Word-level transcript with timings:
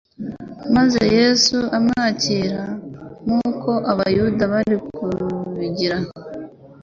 maze 0.75 1.01
Yesu 1.17 1.57
amwakira 1.77 2.63
nk'uko 3.25 3.69
abayuda 3.91 4.43
bari 4.53 4.75
kubigira. 4.95 5.97